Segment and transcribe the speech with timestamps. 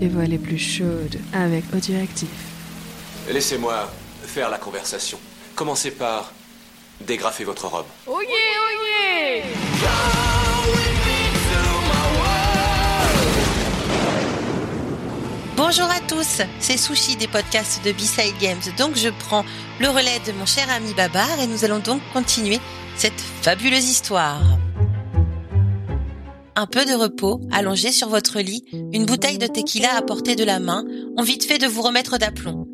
[0.00, 2.28] les voix les plus chaudes avec Audioactif.
[3.30, 3.92] Laissez-moi
[4.24, 5.18] faire la conversation.
[5.54, 6.32] Commencez par
[7.06, 7.86] dégrafer votre robe.
[8.06, 8.30] Oh yeah,
[8.62, 9.44] oh yeah
[15.56, 18.58] Bonjour à tous, c'est Sushi des podcasts de B-Side Games.
[18.78, 19.44] Donc je prends
[19.78, 22.58] le relais de mon cher ami Babar et nous allons donc continuer
[22.96, 24.40] cette fabuleuse histoire.
[26.60, 30.44] Un peu de repos, allongé sur votre lit, une bouteille de tequila à portée de
[30.44, 30.84] la main,
[31.16, 32.68] ont vite fait de vous remettre d'aplomb.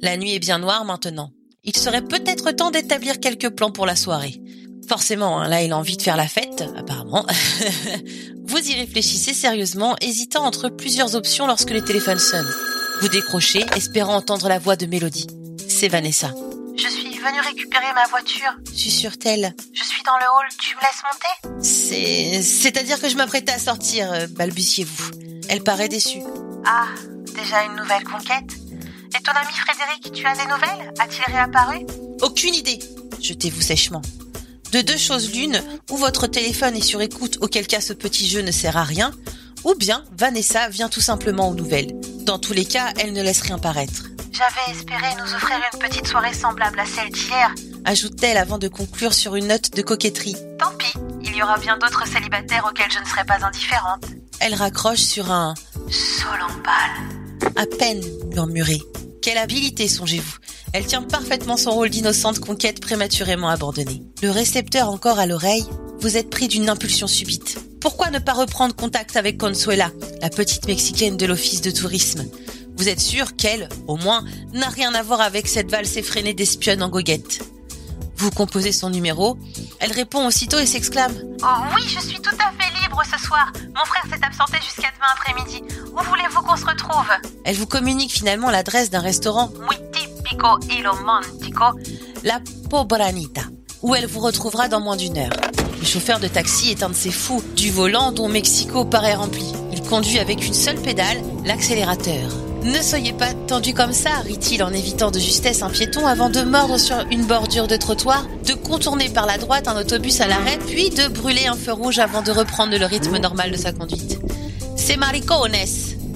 [0.00, 1.32] La nuit est bien noire maintenant.
[1.64, 4.40] Il serait peut-être temps d'établir quelques plans pour la soirée.
[4.88, 7.26] Forcément, hein, là, il a envie de faire la fête, apparemment.
[8.46, 12.46] Vous y réfléchissez sérieusement, hésitant entre plusieurs options lorsque le téléphone sonne.
[13.00, 15.26] Vous décrochez, espérant entendre la voix de Mélodie.
[15.66, 16.32] C'est Vanessa.
[17.24, 18.54] Je suis venue récupérer ma voiture.
[18.74, 19.54] Susurre-t-elle.
[19.72, 21.62] Je suis dans le hall, tu me laisses monter?
[21.62, 22.42] C'est...
[22.42, 25.10] C'est-à-dire que je m'apprêtais à sortir, euh, balbutiez-vous.
[25.48, 26.20] Elle paraît déçue.
[26.66, 26.88] Ah,
[27.34, 28.52] déjà une nouvelle conquête?
[29.16, 30.92] Et ton ami Frédéric, tu as des nouvelles?
[30.98, 31.86] A-t-il réapparu?
[32.20, 32.78] Aucune idée.
[33.22, 34.02] Jetez-vous sèchement.
[34.72, 38.42] De deux choses l'une, ou votre téléphone est sur écoute, auquel cas ce petit jeu
[38.42, 39.12] ne sert à rien,
[39.64, 41.98] ou bien Vanessa vient tout simplement aux nouvelles.
[42.24, 44.10] Dans tous les cas, elle ne laisse rien paraître.
[44.36, 47.54] J'avais espéré nous offrir une petite soirée semblable à celle d'hier.
[47.84, 50.34] Ajoute-t-elle avant de conclure sur une note de coquetterie.
[50.58, 54.06] Tant pis, il y aura bien d'autres célibataires auxquels je ne serai pas indifférente.
[54.40, 55.54] Elle raccroche sur un
[55.88, 57.54] Solambal.
[57.54, 58.02] à peine
[58.34, 58.80] murmuré.
[59.22, 60.38] Quelle habilité, songez-vous.
[60.72, 64.02] Elle tient parfaitement son rôle d'innocente conquête prématurément abandonnée.
[64.20, 65.64] Le récepteur encore à l'oreille,
[66.00, 67.60] vous êtes pris d'une impulsion subite.
[67.80, 72.24] Pourquoi ne pas reprendre contact avec Consuela, la petite mexicaine de l'office de tourisme?
[72.84, 74.22] Vous êtes sûr qu'elle, au moins,
[74.52, 77.40] n'a rien à voir avec cette valse effrénée d'espionne en goguette.
[78.18, 79.38] Vous composez son numéro,
[79.80, 83.50] elle répond aussitôt et s'exclame Oh oui, je suis tout à fait libre ce soir.
[83.74, 85.62] Mon frère s'est absenté jusqu'à demain après-midi.
[85.94, 87.08] Où voulez-vous qu'on se retrouve?
[87.46, 91.64] Elle vous communique finalement l'adresse d'un restaurant, Muy tipico y romantico.
[92.22, 92.38] la
[92.68, 93.44] Pobranita,
[93.80, 95.32] où elle vous retrouvera dans moins d'une heure.
[95.80, 99.54] Le chauffeur de taxi est un de ces fous du volant dont Mexico paraît rempli.
[99.72, 102.30] Il conduit avec une seule pédale, l'accélérateur.
[102.64, 106.40] Ne soyez pas tendu comme ça, rit-il en évitant de justesse un piéton avant de
[106.40, 110.58] mordre sur une bordure de trottoir, de contourner par la droite un autobus à l'arrêt,
[110.66, 114.18] puis de brûler un feu rouge avant de reprendre le rythme normal de sa conduite.
[114.76, 115.52] C'est maricones.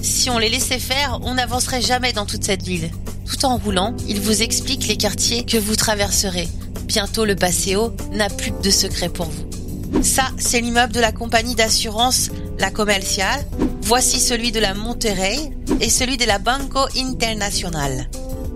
[0.01, 2.89] Si on les laissait faire, on n'avancerait jamais dans toute cette ville.
[3.27, 6.47] Tout en roulant, il vous explique les quartiers que vous traverserez.
[6.85, 10.01] Bientôt le Paseo n'a plus de secret pour vous.
[10.01, 13.39] Ça, c'est l'immeuble de la compagnie d'assurance La Comercial.
[13.83, 18.09] Voici celui de la Monterrey et celui de la Banco Internacional.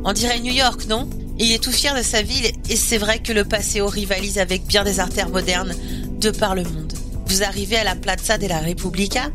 [0.03, 1.09] On dirait New York, non?
[1.39, 4.66] Il est tout fier de sa ville et c'est vrai que le Paseo rivalise avec
[4.66, 5.73] bien des artères modernes
[6.19, 6.94] de par le monde.
[7.28, 9.31] Vous arrivez à la Plaza de la Repubblica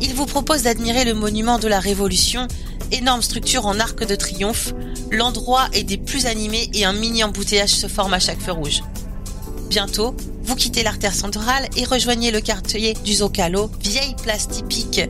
[0.00, 2.46] il vous propose d'admirer le monument de la Révolution,
[2.92, 4.74] énorme structure en arc de triomphe.
[5.10, 8.82] L'endroit est des plus animés et un mini embouteillage se forme à chaque feu rouge.
[9.70, 15.00] Bientôt, vous quittez l'artère centrale et rejoignez le quartier du Zocalo, vieille place typique,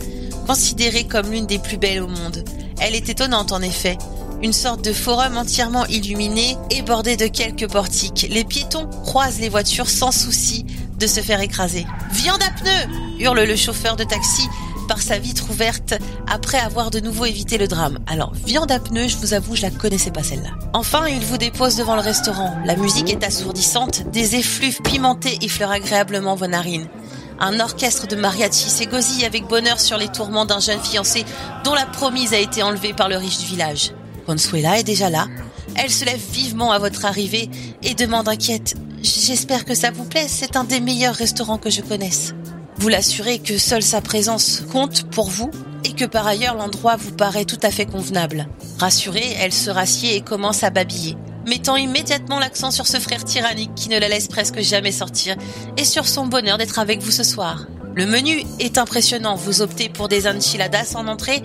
[0.47, 2.45] considérée comme l'une des plus belles au monde.
[2.81, 3.99] Elle est étonnante en effet.
[4.43, 8.27] Une sorte de forum entièrement illuminé et bordé de quelques portiques.
[8.31, 10.67] Les piétons croisent les voitures sans souci
[10.99, 11.87] de se faire écraser.
[12.13, 14.43] Viande à pneus hurle le chauffeur de taxi
[14.87, 15.95] par sa vitre ouverte
[16.27, 17.99] après avoir de nouveau évité le drame.
[18.07, 20.51] Alors, viande à pneus, je vous avoue, je la connaissais pas celle-là.
[20.73, 22.55] Enfin, il vous dépose devant le restaurant.
[22.65, 26.89] La musique est assourdissante, des effluves pimentés effleurent agréablement vos narines.
[27.41, 31.25] Un orchestre de mariachi s'égosille avec bonheur sur les tourments d'un jeune fiancé
[31.65, 33.93] dont la promise a été enlevée par le riche du village.
[34.27, 35.27] Consuela est déjà là.
[35.77, 37.51] Elle se lève vivement à votre arrivée
[37.83, 38.75] et demande inquiète
[39.05, 42.35] J'espère que ça vous plaît, c'est un des meilleurs restaurants que je connaisse.
[42.79, 45.51] Vous l'assurez que seule sa présence compte pour vous
[45.85, 48.49] et que par ailleurs l'endroit vous paraît tout à fait convenable.
[48.79, 53.75] Rassurée, elle se rassied et commence à babiller, mettant immédiatement l'accent sur ce frère tyrannique
[53.75, 55.37] qui ne la laisse presque jamais sortir
[55.77, 57.67] et sur son bonheur d'être avec vous ce soir.
[57.95, 61.43] Le menu est impressionnant, vous optez pour des enchiladas en entrée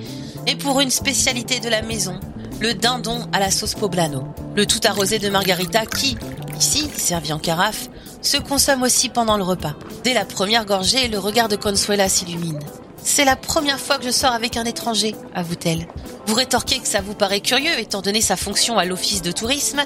[0.48, 2.20] et pour une spécialité de la maison,
[2.60, 4.24] le dindon à la sauce poblano.
[4.56, 6.18] Le tout arrosé de margarita qui,
[6.58, 7.90] ici, servi en carafe,
[8.22, 9.76] se consomme aussi pendant le repas.
[10.04, 12.60] Dès la première gorgée, le regard de Consuela s'illumine.
[13.12, 15.88] C'est la première fois que je sors avec un étranger, avoue-t-elle.
[16.28, 19.82] Vous rétorquez que ça vous paraît curieux, étant donné sa fonction à l'office de tourisme.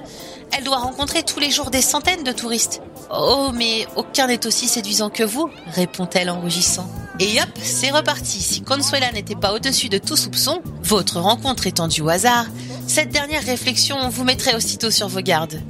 [0.51, 2.81] Elle doit rencontrer tous les jours des centaines de touristes.
[3.09, 6.85] Oh, mais aucun n'est aussi séduisant que vous, répond-elle en rougissant.
[7.21, 8.41] Et hop, c'est reparti.
[8.41, 12.47] Si Consuela n'était pas au-dessus de tout soupçon, votre rencontre étant due au hasard,
[12.87, 15.61] cette dernière réflexion vous mettrait aussitôt sur vos gardes.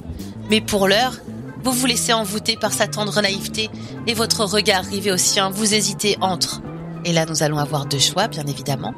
[0.50, 1.14] Mais pour l'heure,
[1.62, 3.70] vous vous laissez envoûter par sa tendre naïveté
[4.08, 6.60] et votre regard rivé au sien, vous hésitez entre.
[7.04, 8.94] Et là, nous allons avoir deux choix, bien évidemment.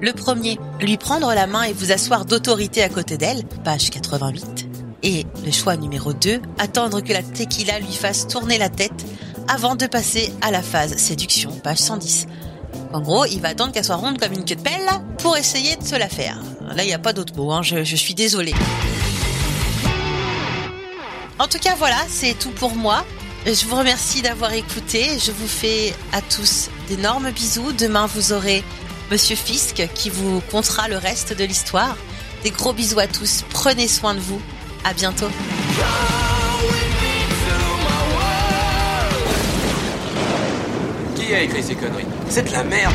[0.00, 4.68] Le premier, lui prendre la main et vous asseoir d'autorité à côté d'elle, page 88.
[5.02, 9.04] Et le choix numéro 2, attendre que la tequila lui fasse tourner la tête
[9.48, 12.26] avant de passer à la phase séduction, page 110.
[12.92, 14.88] En gros, il va attendre qu'elle soit ronde comme une queue de pelle
[15.18, 16.38] pour essayer de se la faire.
[16.74, 17.62] Là, il n'y a pas d'autre mot, hein.
[17.62, 18.54] je, suis désolée.
[21.38, 23.04] En tout cas, voilà, c'est tout pour moi.
[23.46, 25.18] Je vous remercie d'avoir écouté.
[25.18, 27.72] Je vous fais à tous d'énormes bisous.
[27.72, 28.64] Demain, vous aurez
[29.10, 31.96] Monsieur Fisk qui vous contera le reste de l'histoire.
[32.42, 33.44] Des gros bisous à tous.
[33.50, 34.40] Prenez soin de vous.
[34.82, 35.28] À bientôt.
[41.14, 42.06] Qui a écrit ces conneries?
[42.30, 42.94] C'est de la merde